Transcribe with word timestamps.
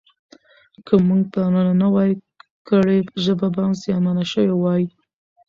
که 0.85 0.95
موږ 1.07 1.21
پاملرنه 1.33 1.75
نه 1.81 1.87
وای 1.93 2.11
کړې 2.67 2.97
ژبه 3.23 3.47
به 3.55 3.63
زیانمنه 3.81 4.23
شوې 4.31 4.53
وای. 4.57 4.83